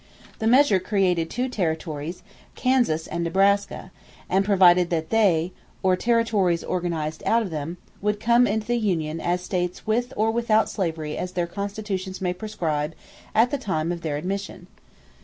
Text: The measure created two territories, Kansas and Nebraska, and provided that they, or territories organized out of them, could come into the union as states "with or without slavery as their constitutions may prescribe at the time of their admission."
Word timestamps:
The 0.39 0.47
measure 0.47 0.79
created 0.79 1.29
two 1.29 1.47
territories, 1.47 2.23
Kansas 2.55 3.05
and 3.05 3.23
Nebraska, 3.23 3.91
and 4.31 4.43
provided 4.43 4.89
that 4.89 5.11
they, 5.11 5.51
or 5.83 5.95
territories 5.95 6.63
organized 6.63 7.21
out 7.23 7.43
of 7.43 7.51
them, 7.51 7.77
could 8.03 8.19
come 8.19 8.47
into 8.47 8.65
the 8.65 8.77
union 8.79 9.19
as 9.21 9.41
states 9.43 9.85
"with 9.85 10.11
or 10.17 10.31
without 10.31 10.71
slavery 10.71 11.15
as 11.19 11.33
their 11.33 11.45
constitutions 11.45 12.19
may 12.19 12.33
prescribe 12.33 12.95
at 13.35 13.51
the 13.51 13.59
time 13.59 13.91
of 13.91 14.01
their 14.01 14.17
admission." 14.17 14.65